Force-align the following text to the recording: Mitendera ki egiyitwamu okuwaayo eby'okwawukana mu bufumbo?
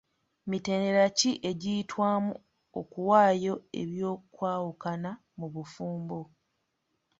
Mitendera 0.49 1.05
ki 1.17 1.31
egiyitwamu 1.49 2.31
okuwaayo 2.79 3.53
eby'okwawukana 3.81 5.11
mu 5.37 5.47
bufumbo? 5.53 6.19